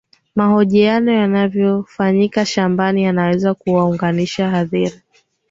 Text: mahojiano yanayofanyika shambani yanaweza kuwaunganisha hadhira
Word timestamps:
mahojiano 0.35 1.11
yanayofanyika 1.11 2.45
shambani 2.45 3.03
yanaweza 3.03 3.53
kuwaunganisha 3.53 4.49
hadhira 4.49 5.01